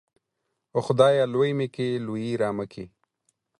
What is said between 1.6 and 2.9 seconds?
کې، لويي رامه کې.